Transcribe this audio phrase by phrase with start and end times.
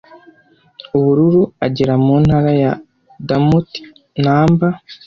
[0.97, 2.71] Ubururu agera mu ntara ya
[3.27, 4.73] Damotinumber